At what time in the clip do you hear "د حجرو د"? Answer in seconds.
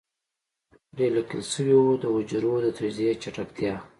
2.01-2.67